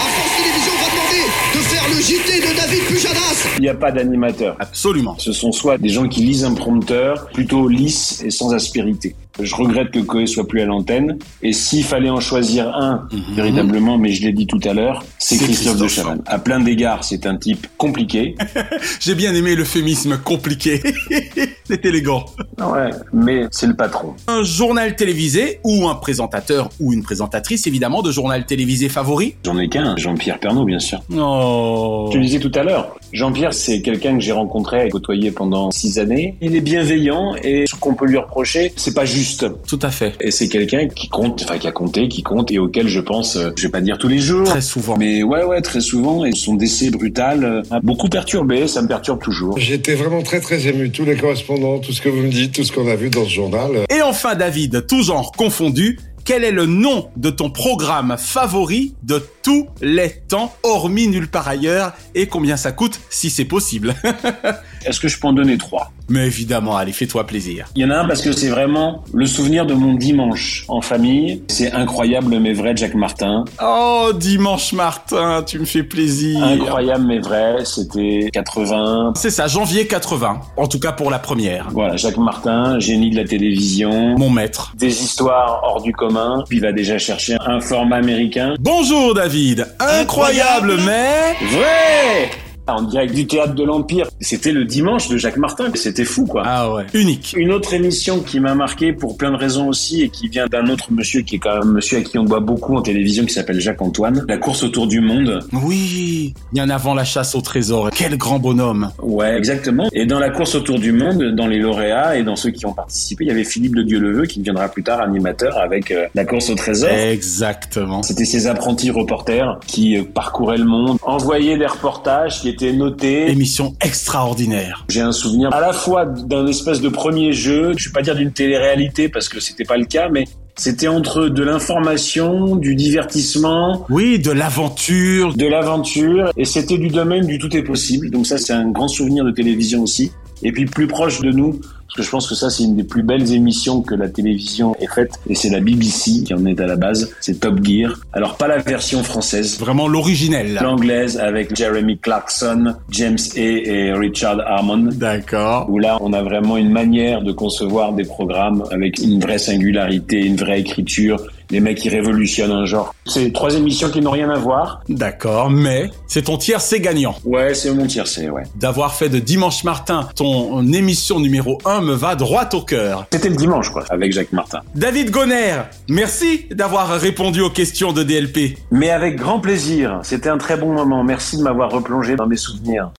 [2.08, 3.48] JT de David Pujadas.
[3.58, 4.56] Il n'y a pas d'animateur.
[4.60, 5.14] Absolument.
[5.18, 9.14] Ce sont soit des gens qui lisent un prompteur, plutôt lisse et sans aspérité.
[9.40, 11.18] Je regrette que Coé soit plus à l'antenne.
[11.42, 15.36] Et s'il fallait en choisir un, véritablement, mais je l'ai dit tout à l'heure, c'est
[15.36, 16.04] C'est Christophe, de Christophe.
[16.04, 16.22] Chavannes.
[16.26, 18.34] À plein d'égards, c'est un type compliqué.
[19.00, 20.82] J'ai bien aimé l'euphémisme compliqué.
[21.64, 22.24] c'est élégant.
[22.58, 24.14] ouais, mais c'est le patron.
[24.26, 29.58] Un journal télévisé ou un présentateur ou une présentatrice évidemment de journal télévisé favori J'en
[29.58, 31.00] ai qu'un, Jean-Pierre Pernaud, bien sûr.
[31.16, 32.10] Oh.
[32.12, 35.70] Je le disais tout à l'heure, Jean-Pierre, c'est quelqu'un que j'ai rencontré et côtoyé pendant
[35.70, 36.36] six années.
[36.40, 39.17] Il est bienveillant et ce qu'on peut lui reprocher, c'est pas juste.
[39.66, 40.14] Tout à fait.
[40.20, 43.36] Et c'est quelqu'un qui compte, enfin qui a compté, qui compte et auquel je pense,
[43.36, 44.96] euh, je vais pas dire tous les jours, Très souvent.
[44.96, 46.24] mais ouais, ouais, très souvent.
[46.24, 49.58] Et son décès brutal euh, m'a beaucoup perturbé, ça me perturbe toujours.
[49.58, 50.90] J'étais vraiment très très ému.
[50.90, 53.24] Tous les correspondants, tout ce que vous me dites, tout ce qu'on a vu dans
[53.24, 53.84] ce journal.
[53.90, 59.26] Et enfin David, tout genre confondu, quel est le nom de ton programme favori de
[59.42, 63.94] tous les temps, hormis nulle part ailleurs, et combien ça coûte si c'est possible?
[64.84, 65.90] Est-ce que je peux en donner trois?
[66.10, 67.66] Mais évidemment, allez, fais-toi plaisir.
[67.74, 70.80] Il y en a un parce que c'est vraiment le souvenir de mon dimanche en
[70.80, 71.42] famille.
[71.48, 73.44] C'est incroyable mais vrai, Jacques Martin.
[73.62, 76.42] Oh, dimanche Martin, tu me fais plaisir.
[76.42, 79.12] Incroyable mais vrai, c'était 80.
[79.16, 80.40] C'est ça, janvier 80.
[80.56, 81.68] En tout cas pour la première.
[81.72, 84.16] Voilà, Jacques Martin, génie de la télévision.
[84.16, 84.72] Mon maître.
[84.76, 86.17] Des histoires hors du commun.
[86.48, 88.54] Puis il va déjà chercher un format américain.
[88.58, 89.66] Bonjour David.
[89.78, 91.34] Incroyable, mais...
[91.52, 94.08] Vrai en direct du théâtre de l'Empire.
[94.20, 95.66] C'était le dimanche de Jacques Martin.
[95.74, 96.42] C'était fou, quoi.
[96.44, 96.86] Ah ouais.
[96.94, 97.34] Unique.
[97.36, 100.68] Une autre émission qui m'a marqué pour plein de raisons aussi et qui vient d'un
[100.68, 103.24] autre monsieur qui est quand même un monsieur à qui on doit beaucoup en télévision
[103.24, 104.24] qui s'appelle Jacques Antoine.
[104.28, 105.40] La course autour du monde.
[105.52, 106.34] Oui.
[106.52, 107.90] Bien avant la chasse au trésor.
[107.94, 108.90] Quel grand bonhomme.
[109.02, 109.88] Ouais, exactement.
[109.92, 112.72] Et dans la course autour du monde, dans les lauréats et dans ceux qui ont
[112.72, 116.24] participé, il y avait Philippe de Dieuleveux qui deviendra plus tard animateur avec euh, la
[116.24, 116.90] course au trésor.
[116.90, 118.02] Exactement.
[118.02, 123.30] C'était ces apprentis reporters qui euh, parcouraient le monde, envoyaient des reportages qui étaient notés.
[123.30, 124.84] Émission extraordinaire.
[124.88, 128.14] J'ai un souvenir à la fois d'un espèce de premier jeu, je vais pas dire
[128.14, 130.24] d'une télé-réalité parce que c'était pas le cas, mais
[130.56, 133.86] c'était entre de l'information, du divertissement.
[133.90, 135.34] Oui, de l'aventure.
[135.34, 136.32] De l'aventure.
[136.36, 138.10] Et c'était du domaine du tout est possible.
[138.10, 140.10] Donc ça, c'est un grand souvenir de télévision aussi.
[140.42, 142.84] Et puis plus proche de nous, parce que je pense que ça, c'est une des
[142.84, 145.18] plus belles émissions que la télévision ait faite.
[145.26, 147.14] Et c'est la BBC qui en est à la base.
[147.20, 147.94] C'est Top Gear.
[148.12, 149.58] Alors, pas la version française.
[149.58, 150.58] Vraiment l'originelle.
[150.60, 153.40] L'anglaise avec Jeremy Clarkson, James A.
[153.40, 154.90] et Richard Harmon.
[154.92, 155.70] D'accord.
[155.70, 160.26] Où là, on a vraiment une manière de concevoir des programmes avec une vraie singularité,
[160.26, 161.18] une vraie écriture
[161.50, 162.94] les mecs qui révolutionnent un genre.
[163.06, 164.82] C'est trois émissions qui n'ont rien à voir.
[164.88, 167.14] D'accord, mais c'est ton tiercé gagnant.
[167.24, 168.44] Ouais, c'est mon tiercé, ouais.
[168.56, 173.06] D'avoir fait de Dimanche Martin ton émission numéro 1 me va droit au cœur.
[173.12, 174.60] C'était le dimanche, quoi, avec Jacques Martin.
[174.74, 178.58] David Gonner, merci d'avoir répondu aux questions de DLP.
[178.70, 180.00] Mais avec grand plaisir.
[180.02, 181.04] C'était un très bon moment.
[181.04, 182.90] Merci de m'avoir replongé dans mes souvenirs.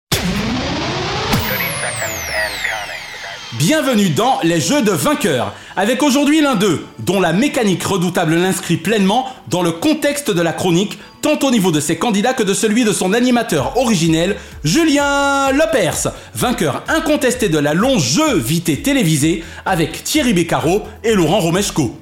[3.57, 8.77] Bienvenue dans les jeux de vainqueurs, avec aujourd'hui l'un d'eux, dont la mécanique redoutable l'inscrit
[8.77, 12.53] pleinement dans le contexte de la chronique, tant au niveau de ses candidats que de
[12.53, 20.33] celui de son animateur originel, Julien Lepers, vainqueur incontesté de la longévité télévisée, avec Thierry
[20.33, 21.97] Beccaro et Laurent Romeshko.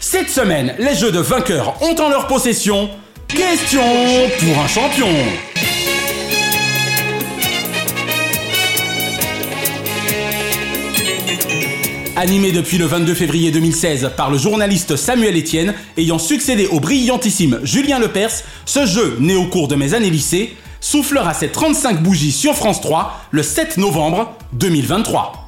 [0.00, 2.88] Cette semaine, les jeux de vainqueurs ont en leur possession
[3.28, 3.82] Question
[4.38, 5.06] pour un champion
[12.20, 17.60] Animé depuis le 22 février 2016 par le journaliste Samuel Etienne, ayant succédé au brillantissime
[17.62, 22.32] Julien Lepers, ce jeu, né au cours de mes années lycée, soufflera ses 35 bougies
[22.32, 25.47] sur France 3 le 7 novembre 2023.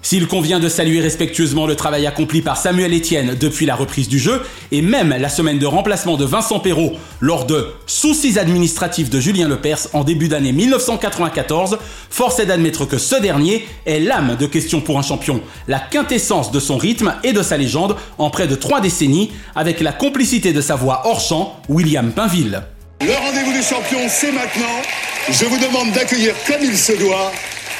[0.00, 4.18] S'il convient de saluer respectueusement le travail accompli par Samuel Etienne depuis la reprise du
[4.18, 9.20] jeu, et même la semaine de remplacement de Vincent Perrault lors de Soucis administratifs de
[9.20, 11.78] Julien Lepers en début d'année 1994,
[12.10, 16.52] force est d'admettre que ce dernier est l'âme de Question pour un champion, la quintessence
[16.52, 20.52] de son rythme et de sa légende en près de trois décennies, avec la complicité
[20.52, 22.62] de sa voix hors champ, William Pinville.
[23.00, 24.82] Le rendez-vous des champions, c'est maintenant.
[25.30, 27.30] Je vous demande d'accueillir comme il se doit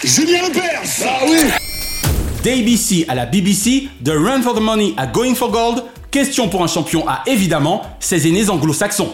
[0.04, 1.06] Julien Lepers.
[1.06, 1.57] Ah oui
[2.42, 6.62] d'ABC à la BBC, de Run for the Money à Going for Gold, question pour
[6.62, 9.10] un champion à évidemment ses aînés anglo-saxons.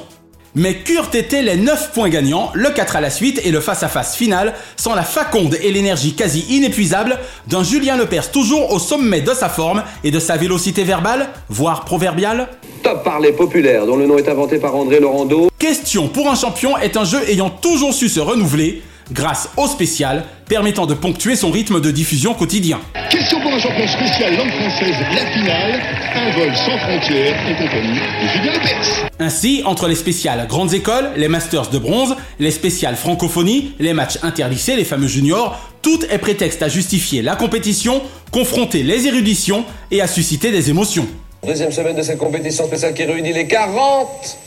[0.56, 4.14] Mais qu'eurent été les 9 points gagnants, le 4 à la suite et le face-à-face
[4.14, 9.34] final, sans la faconde et l'énergie quasi inépuisable d'un Julien Lepers toujours au sommet de
[9.34, 12.48] sa forme et de sa vélocité verbale, voire proverbiale
[12.84, 15.48] Top parler populaire, dont le nom est inventé par André Laurando.
[15.58, 20.24] Question pour un champion est un jeu ayant toujours su se renouveler, grâce au spécial
[20.48, 22.80] permettant de ponctuer son rythme de diffusion quotidien.
[23.10, 25.80] Question pour un champion spécial langue française, la finale,
[26.14, 29.10] un vol sans frontières en compagnie de Julien Lepers.
[29.18, 34.18] Ainsi, entre les spéciales grandes écoles, les masters de bronze, les spéciales francophonie, les matchs
[34.22, 40.00] interlycées, les fameux juniors, tout est prétexte à justifier la compétition, confronter les éruditions et
[40.00, 41.06] à susciter des émotions.
[41.46, 44.38] Deuxième semaine de cette compétition spéciale qui réunit les 40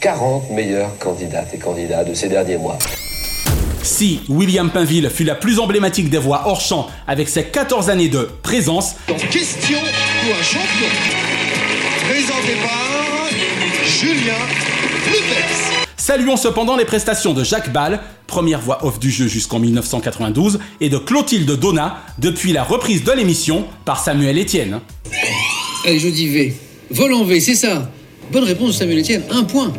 [0.00, 2.78] 40 meilleurs candidates et candidats de ces derniers mois.
[3.86, 8.08] Si William Pinville fut la plus emblématique des voix hors champ avec ses 14 années
[8.08, 8.96] de présence,
[9.30, 10.88] question pour un champion,
[12.08, 13.28] présenté par
[13.86, 14.32] Julien
[15.06, 15.86] Lepers.
[15.96, 20.88] Saluons cependant les prestations de Jacques Ball, première voix off du jeu jusqu'en 1992, et
[20.88, 24.80] de Clotilde Donna depuis la reprise de l'émission par Samuel Etienne.
[25.86, 26.56] Allez, je dis V.
[26.90, 27.88] Vol en V, c'est ça.
[28.32, 29.72] Bonne réponse de Samuel Etienne, un point.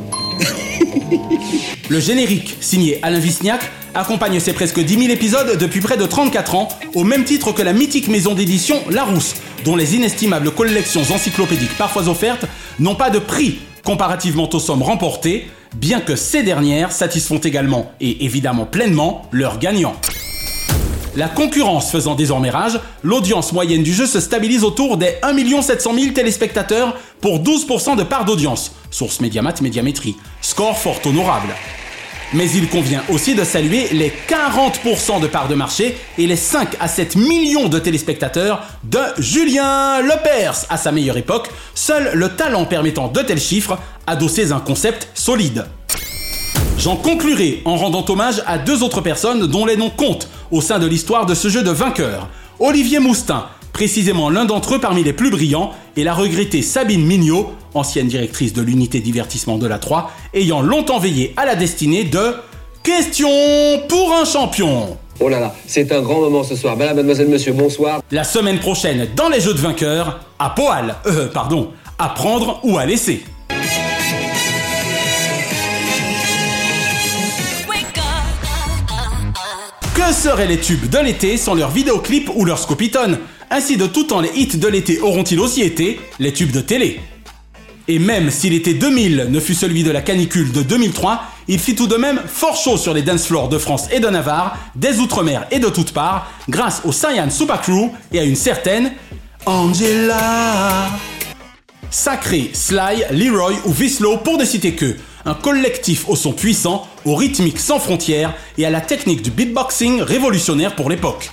[1.90, 6.56] Le générique, signé Alain Visniac, accompagne ces presque 10 000 épisodes depuis près de 34
[6.56, 11.78] ans, au même titre que la mythique maison d'édition Larousse, dont les inestimables collections encyclopédiques
[11.78, 12.46] parfois offertes
[12.80, 18.26] n'ont pas de prix comparativement aux sommes remportées, bien que ces dernières satisfont également et
[18.26, 19.96] évidemment pleinement leurs gagnants.
[21.16, 25.94] La concurrence faisant désormais rage, l'audience moyenne du jeu se stabilise autour des 1 700
[25.96, 28.74] 000 téléspectateurs pour 12% de part d'audience.
[28.92, 30.16] Source Mediamat Médiamétrie.
[30.42, 31.50] Score fort honorable.
[32.34, 36.76] Mais il convient aussi de saluer les 40% de part de marché et les 5
[36.80, 40.66] à 7 millions de téléspectateurs de Julien Lepers.
[40.70, 45.68] À sa meilleure époque, seul le talent permettant de tels chiffres adossait un concept solide.
[46.78, 50.80] J'en conclurai en rendant hommage à deux autres personnes dont les noms comptent au sein
[50.80, 52.28] de l'histoire de ce jeu de vainqueurs.
[52.60, 57.52] Olivier Moustin, précisément l'un d'entre eux parmi les plus brillants, et la regrettée Sabine Mignot,
[57.76, 62.34] ancienne directrice de l'unité divertissement de la 3, ayant longtemps veillé à la destinée de
[62.82, 63.30] Question
[63.88, 64.98] pour un champion.
[65.20, 66.76] Oh là là, c'est un grand moment ce soir.
[66.76, 68.02] Madame, mademoiselle, monsieur, bonsoir.
[68.10, 72.80] La semaine prochaine, dans les jeux de vainqueurs, à poil, euh, pardon, à prendre ou
[72.80, 73.24] à laisser.
[79.98, 83.18] Que seraient les tubes de l'été sans leurs vidéoclips ou leurs scopitones
[83.50, 87.00] Ainsi de tout temps les hits de l'été auront-ils aussi été les tubes de télé
[87.88, 91.74] Et même si l'été 2000 ne fut celui de la canicule de 2003, il fit
[91.74, 95.00] tout de même fort chaud sur les dance floors de France et de Navarre, des
[95.00, 98.92] Outre-mer et de toutes parts, grâce au Cyan Super Crew et à une certaine
[99.48, 100.92] Angela.
[101.90, 104.96] Sacré, Sly, Leroy ou Vislo pour ne citer que,
[105.28, 110.02] un collectif au son puissant, au rythmique sans frontières et à la technique du beatboxing
[110.02, 111.32] révolutionnaire pour l'époque.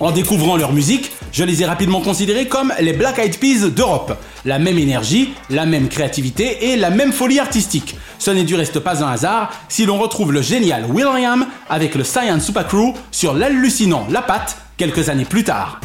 [0.00, 4.16] En découvrant leur musique, je les ai rapidement considérés comme les Black Eyed Peas d'Europe.
[4.46, 7.96] La même énergie, la même créativité et la même folie artistique.
[8.18, 12.04] Ce n'est du reste pas un hasard si l'on retrouve le génial William avec le
[12.04, 15.80] Science Super Crew sur l'hallucinant La Patte quelques années plus tard.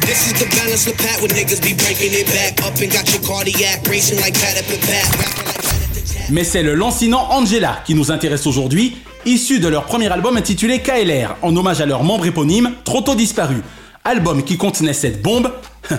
[6.30, 10.80] Mais c'est le lancinant Angela qui nous intéresse aujourd'hui, issu de leur premier album intitulé
[10.80, 13.62] KLR, en hommage à leur membre éponyme, trop tôt disparu
[14.04, 15.52] album qui contenait cette bombe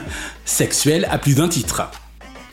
[0.46, 1.84] sexuelle à plus d'un titre.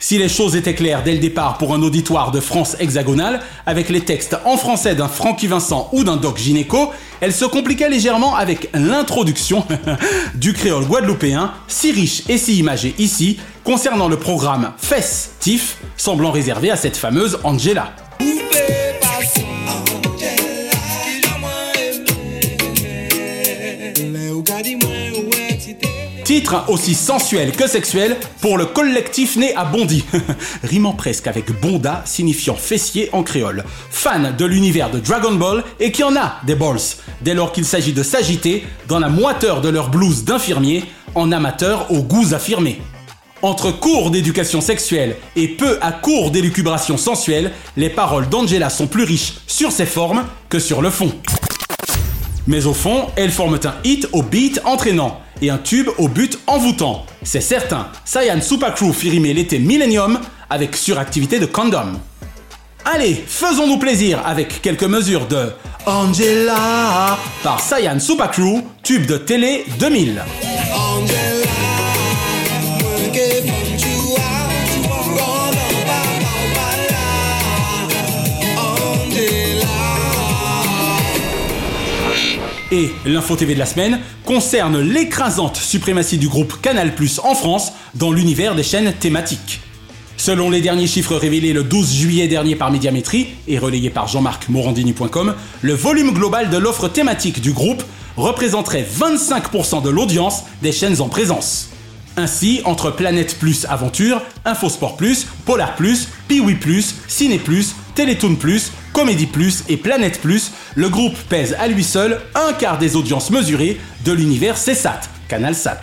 [0.03, 3.87] Si les choses étaient claires dès le départ pour un auditoire de France hexagonale, avec
[3.89, 8.35] les textes en français d'un Francky Vincent ou d'un Doc Gynéco, elles se compliquaient légèrement
[8.35, 9.63] avec l'introduction
[10.33, 16.71] du créole guadeloupéen, si riche et si imagé ici, concernant le programme Festif, semblant réservé
[16.71, 17.93] à cette fameuse Angela.
[26.31, 30.05] Titre aussi sensuel que sexuel pour le collectif né à Bondy,
[30.63, 33.65] rimant presque avec bonda signifiant fessier en créole.
[33.89, 36.79] Fan de l'univers de Dragon Ball et qui en a des balls,
[37.19, 41.91] dès lors qu'il s'agit de s'agiter dans la moiteur de leur blouse d'infirmier en amateur
[41.91, 42.79] aux goûts affirmés.
[43.41, 49.03] Entre cours d'éducation sexuelle et peu à cours d'élucubration sensuelle, les paroles d'Angela sont plus
[49.03, 51.11] riches sur ses formes que sur le fond.
[52.51, 56.37] Mais au fond, elles forment un hit au beat entraînant et un tube au but
[56.47, 57.05] envoûtant.
[57.23, 61.93] C'est certain, Cyan Super Crew fit rimer l'été Millennium avec suractivité de condom.
[62.83, 65.53] Allez, faisons-nous plaisir avec quelques mesures de
[65.85, 70.21] Angela par Cyan Super Crew, tube de télé 2000.
[82.71, 88.11] Et l'info TV de la semaine concerne l'écrasante suprématie du groupe Canal+ en France dans
[88.11, 89.59] l'univers des chaînes thématiques.
[90.17, 94.49] Selon les derniers chiffres révélés le 12 juillet dernier par Médiamétrie et relayés par Jean-Marc
[94.49, 97.83] Morandini.com, le volume global de l'offre thématique du groupe
[98.17, 101.71] représenterait 25% de l'audience des chaînes en présence.
[102.17, 108.71] Ainsi, entre Planète Plus Aventure, Infosport Plus, Polar Plus, Piwi Plus, Ciné Plus, Télétoon Plus,
[108.93, 113.29] Comédie Plus et Planète Plus, le groupe pèse à lui seul un quart des audiences
[113.29, 115.81] mesurées de l'univers CSAT, Canal Sat.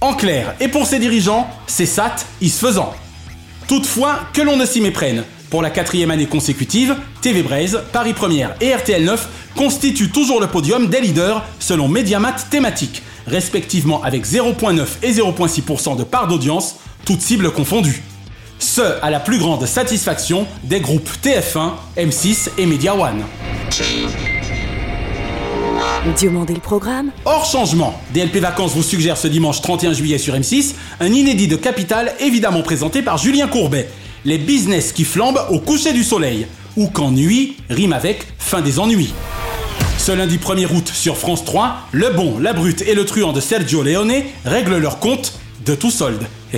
[0.00, 2.94] En clair, et pour ses dirigeants, CSAT is faisant.
[3.66, 8.54] Toutefois, que l'on ne s'y méprenne, pour la quatrième année consécutive, TV Braise, Paris Première
[8.60, 14.86] et RTL 9 constituent toujours le podium des leaders selon Mediamat thématique, respectivement avec 0,9
[15.02, 18.02] et 0,6% de part d'audience, toutes cibles confondues.
[18.58, 23.22] Ce à la plus grande satisfaction des groupes TF1, M6 et Media One.
[26.04, 31.12] Le programme Hors changement, DLP Vacances vous suggère ce dimanche 31 juillet sur M6 un
[31.12, 33.88] inédit de Capital évidemment présenté par Julien Courbet.
[34.24, 38.78] Les business qui flambent au coucher du soleil, ou quand nuit rime avec fin des
[38.78, 39.12] ennuis.
[39.98, 43.40] Ce lundi 1er août sur France 3, le bon, la brute et le truand de
[43.40, 46.24] Sergio Leone règlent leur compte de tout solde.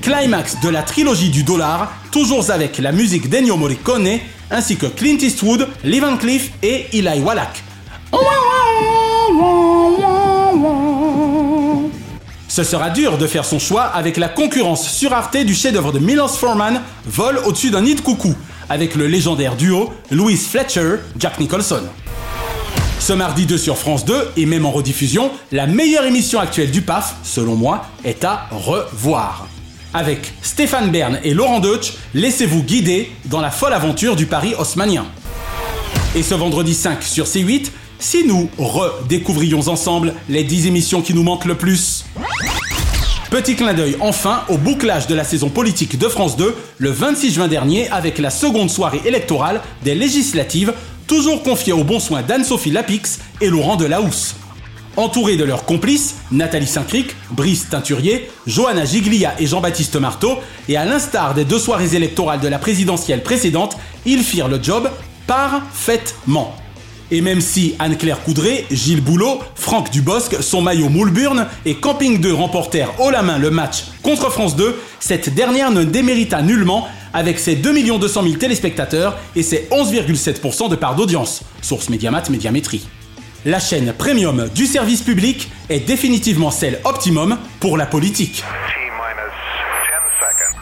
[0.00, 5.18] Climax de la trilogie du dollar, toujours avec la musique d'Ennio Morricone, ainsi que Clint
[5.20, 7.62] Eastwood, Lee Van Cleef et Eli Wallach.
[12.48, 15.98] Ce sera dur de faire son choix avec la concurrence sur Arte du chef-d'œuvre de
[15.98, 18.34] Milos Forman, Vol au-dessus d'un nid de coucou,
[18.70, 21.82] avec le légendaire duo Louis Fletcher, Jack Nicholson.
[22.98, 26.82] Ce mardi 2 sur France 2, et même en rediffusion, la meilleure émission actuelle du
[26.82, 29.46] PAF, selon moi, est à revoir.
[29.94, 35.06] Avec Stéphane Bern et Laurent Deutsch, laissez-vous guider dans la folle aventure du Paris haussmanien.
[36.16, 41.22] Et ce vendredi 5 sur C8, si nous redécouvrions ensemble les 10 émissions qui nous
[41.22, 42.04] manquent le plus.
[43.30, 47.32] Petit clin d'œil enfin au bouclage de la saison politique de France 2 le 26
[47.32, 50.72] juin dernier avec la seconde soirée électorale des législatives,
[51.06, 54.36] toujours confiée aux bons soins d'Anne-Sophie Lapix et Laurent Delahousse.
[54.96, 60.38] Entourés de leurs complices, Nathalie Saint-Cric, Brice Teinturier, Johanna Giglia et Jean-Baptiste Marteau,
[60.68, 64.90] et à l'instar des deux soirées électorales de la présidentielle précédente, ils firent le job
[65.26, 66.54] parfaitement.
[67.10, 72.32] Et même si Anne-Claire Coudray, Gilles Boulot, Franck Dubosc, son maillot Moulburn et Camping 2
[72.32, 77.40] remportèrent haut la main le match contre France 2, cette dernière ne démérita nullement avec
[77.40, 81.40] ses 2 200 000 téléspectateurs et ses 11,7% de part d'audience.
[81.62, 82.86] Source Médiamat Médiamétrie
[83.46, 88.42] la chaîne premium du service public est définitivement celle optimum pour la politique.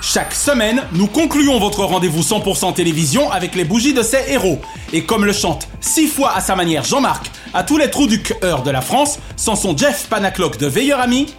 [0.03, 4.61] Chaque semaine, nous concluons votre rendez-vous 100% télévision avec les bougies de ces héros.
[4.93, 8.23] Et comme le chante six fois à sa manière Jean-Marc, à tous les trous du
[8.23, 11.33] cœur de la France, sans son Jeff Panaclock de Veilleur Ami.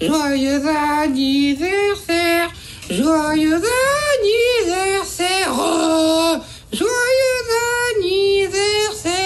[0.00, 0.62] Joyeux
[1.02, 2.50] anniversaire,
[2.90, 3.60] joyeux
[4.64, 6.36] anniversaire, oh,
[6.72, 7.46] joyeux
[7.96, 9.16] anniversaire.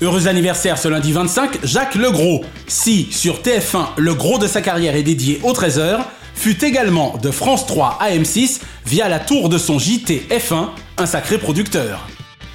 [0.00, 2.44] Heureux anniversaire ce lundi 25, Jacques Legros.
[2.66, 6.00] Si sur TF1 le gros de sa carrière est dédié au 13h,
[6.34, 11.06] fut également de France 3 à M6 via la tour de son JT F1, un
[11.06, 12.08] sacré producteur.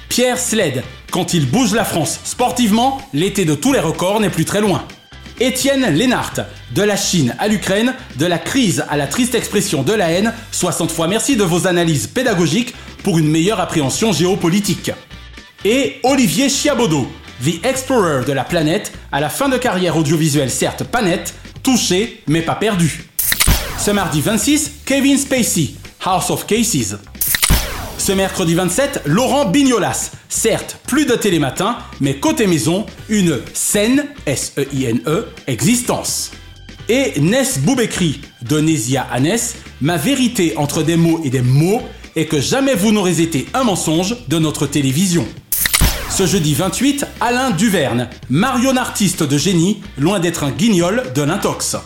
[0.08, 4.44] Pierre Sled, quand il bouge la France sportivement, l'été de tous les records n'est plus
[4.44, 4.84] très loin.
[5.40, 6.34] Étienne Lénart,
[6.74, 10.34] de la Chine à l'Ukraine, de la crise à la triste expression de la haine,
[10.52, 14.90] 60 fois merci de vos analyses pédagogiques pour une meilleure appréhension géopolitique.
[15.64, 17.10] Et Olivier Chiabodo,
[17.42, 22.22] The Explorer de la planète, à la fin de carrière audiovisuelle certes pas nette, touché
[22.26, 23.04] mais pas perdu.
[23.78, 25.70] Ce mardi 26, Kevin Spacey,
[26.04, 26.96] House of Cases.
[28.00, 30.12] Ce mercredi 27, Laurent Bignolas.
[30.30, 36.30] Certes, plus de télématin, mais côté maison, une saine, S-E-I-N-E, existence.
[36.88, 41.82] Et Ness Boubekri, de Nésia à Ness, ma vérité entre des mots et des mots
[42.16, 45.28] est que jamais vous n'aurez été un mensonge de notre télévision.
[46.08, 51.76] Ce jeudi 28, Alain Duverne, marionartiste de génie, loin d'être un guignol de l'intox.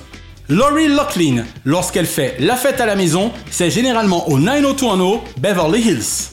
[0.50, 6.28] Laurie Loughlin, lorsqu'elle fait la fête à la maison, c'est généralement au 90210 Beverly Hills.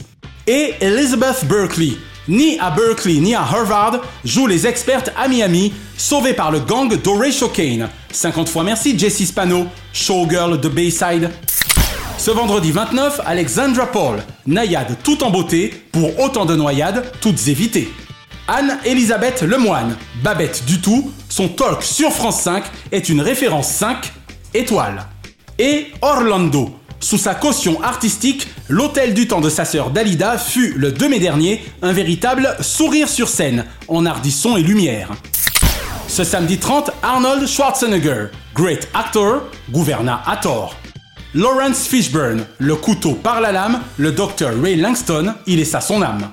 [0.46, 1.92] Et Elizabeth Berkeley,
[2.28, 6.94] ni à Berkeley ni à Harvard, joue les expertes à Miami, sauvées par le gang
[6.94, 7.88] d'Horatio Kane.
[8.12, 11.30] 50 fois merci Jessie Spano, showgirl de Bayside.
[12.18, 17.90] Ce vendredi 29, Alexandra Paul, naïade tout en beauté, pour autant de noyades, toutes évitées.
[18.54, 22.62] Anne-Elisabeth Lemoine, Babette du tout, son talk sur France 5
[22.92, 24.12] est une référence 5
[24.52, 25.06] étoiles.
[25.58, 30.92] Et Orlando, sous sa caution artistique, l'hôtel du temps de sa sœur Dalida fut le
[30.92, 35.08] 2 mai dernier un véritable sourire sur scène, en ardisson et lumière.
[36.06, 40.76] Ce samedi 30, Arnold Schwarzenegger, great actor, gouverna à tort.
[41.34, 46.28] Lawrence Fishburne, le couteau par la lame, le docteur Ray Langston, il est son âme.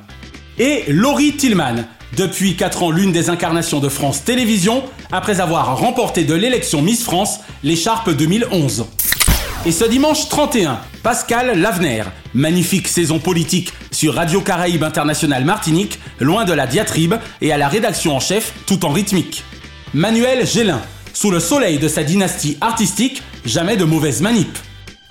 [0.58, 1.86] Et Laurie Tillman,
[2.18, 7.04] depuis 4 ans l'une des incarnations de France Télévisions, après avoir remporté de l'élection Miss
[7.04, 8.86] France l'écharpe 2011.
[9.66, 16.46] Et ce dimanche 31, Pascal Lavener, magnifique saison politique sur Radio Caraïbe International Martinique, loin
[16.46, 19.44] de la diatribe et à la rédaction en chef tout en rythmique.
[19.94, 20.82] Manuel Gélin,
[21.14, 24.58] sous le soleil de sa dynastie artistique, jamais de mauvaise manip.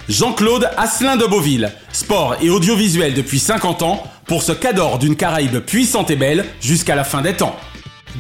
[0.09, 5.59] Jean-Claude Asselin de Beauville, sport et audiovisuel depuis 50 ans, pour ce cador d'une Caraïbe
[5.59, 7.55] puissante et belle jusqu'à la fin des temps.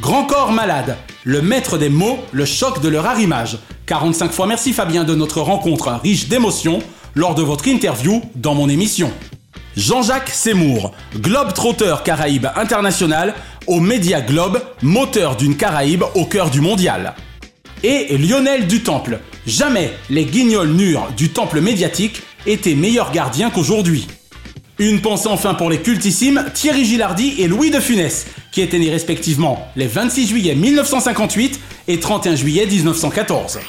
[0.00, 3.58] Grand corps malade, le maître des mots, le choc de leur arrimage.
[3.86, 6.80] 45 fois merci Fabien de notre rencontre riche d'émotions
[7.14, 9.10] lors de votre interview dans mon émission.
[9.74, 13.32] Jean-Jacques Seymour, globe-trotteur Caraïbe international,
[13.66, 17.14] au Média Globe, moteur d'une Caraïbe au cœur du mondial.
[17.82, 19.20] et Lionel du Temple.
[19.48, 24.06] Jamais les guignols nurs du Temple médiatique étaient meilleurs gardiens qu'aujourd'hui.
[24.78, 28.90] Une pensée enfin pour les cultissimes Thierry Gilardi et Louis de Funès, qui étaient nés
[28.90, 33.60] respectivement les 26 juillet 1958 et 31 juillet 1914.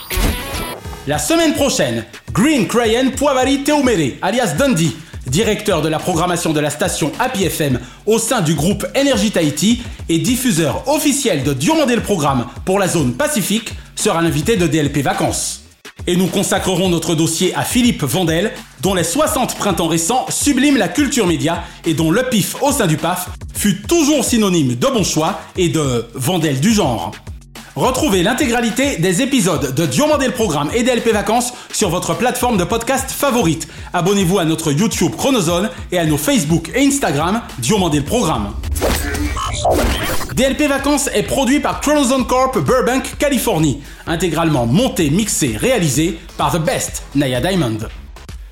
[1.07, 2.03] La semaine prochaine,
[2.33, 4.91] Green Crayon Poivari Teumere, alias Dundee,
[5.27, 9.81] directeur de la programmation de la station Happy FM au sein du groupe Energy Tahiti
[10.09, 14.97] et diffuseur officiel de Diomandé le programme pour la zone Pacifique, sera l'invité de DLP
[14.97, 15.58] Vacances.
[16.07, 20.87] Et nous consacrerons notre dossier à Philippe Vandel, dont les 60 printemps récents subliment la
[20.87, 25.03] culture média et dont le pif au sein du PAF fut toujours synonyme de bon
[25.03, 27.11] choix et de Vandel du genre.
[27.75, 33.09] Retrouvez l'intégralité des épisodes de Diomandé Programme et DLP Vacances sur votre plateforme de podcast
[33.09, 33.67] favorite.
[33.93, 38.53] Abonnez-vous à notre YouTube Chronozone et à nos Facebook et Instagram Diomandé Programme.
[40.39, 43.81] DLP Vacances est produit par Chronozone Corp Burbank, Californie.
[44.07, 47.79] Intégralement monté, mixé, réalisé par The Best, Naya Diamond.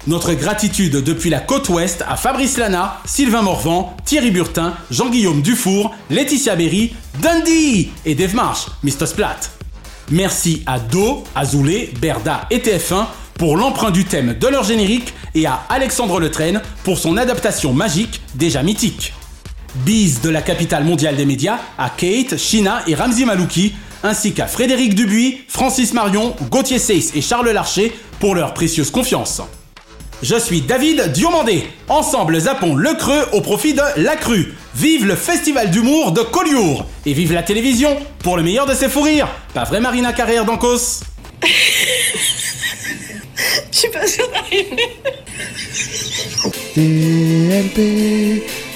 [0.05, 5.95] Notre gratitude depuis la côte ouest à Fabrice Lana, Sylvain Morvan, Thierry Burtin, Jean-Guillaume Dufour,
[6.09, 9.05] Laetitia Berry, Dundee et Dave Marsh, Mr.
[9.05, 9.39] Splat.
[10.11, 15.45] Merci à Do, Azoulay, Berda et TF1 pour l'emprunt du thème de leur générique et
[15.45, 19.13] à Alexandre Letraine pour son adaptation magique déjà mythique.
[19.85, 23.73] Bise de la capitale mondiale des médias à Kate, Shina et Ramzi Malouki,
[24.03, 29.41] ainsi qu'à Frédéric Dubuis, Francis Marion, Gauthier Seyss et Charles Larcher pour leur précieuse confiance.
[30.23, 31.63] Je suis David Diomandé.
[31.89, 34.55] Ensemble, zappons le creux au profit de la crue.
[34.75, 36.87] Vive le festival d'humour de Collioure.
[37.05, 39.29] Et vive la télévision pour le meilleur de ses fous rires.
[39.53, 41.01] Pas vrai Marina Carrière d'Ancos?
[43.71, 44.97] Je suis pas sûre d'arriver.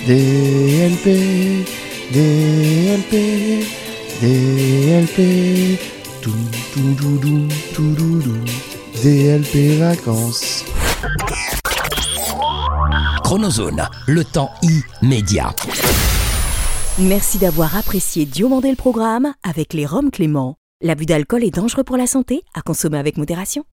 [0.08, 1.64] DLP,
[2.12, 3.66] DLP,
[4.20, 5.80] DLP,
[6.24, 6.32] tout,
[6.74, 10.66] tout, tout, tout, tout, tout, tout, DLP vacances.
[13.24, 14.50] Chronozone, le temps
[15.04, 15.54] immédiat.
[16.98, 20.56] Merci d'avoir apprécié Diomandé le programme avec les Roms Clément.
[20.82, 23.66] L'abus d'alcool est dangereux pour la santé, à consommer avec modération.